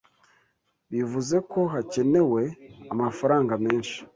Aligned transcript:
bivuze 0.91 1.35
ko 1.51 1.59
hakenewe 1.73 2.41
amafaranga 2.93 3.53
menshi 3.65 3.97